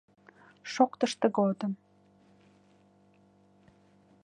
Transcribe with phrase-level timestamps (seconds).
[0.73, 1.73] —шоктыш тыгодым